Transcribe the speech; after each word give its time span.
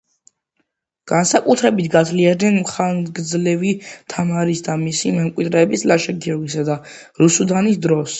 განსაკუთრებით 1.09 1.89
გაძლიერდნენ 1.95 2.55
მხარგრძელები 2.63 3.73
თამარის 4.13 4.63
და 4.69 4.79
მისი 4.85 5.13
მემკვიდრეების 5.19 5.85
ლაშა 5.93 6.17
გიორგისა 6.25 6.65
და 6.71 6.79
რუსუდანის 7.21 7.79
დროს. 7.85 8.09